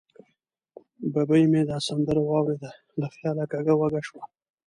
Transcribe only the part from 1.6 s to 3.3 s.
دا سندره واورېده، له